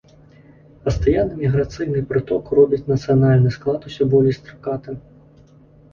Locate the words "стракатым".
4.39-4.95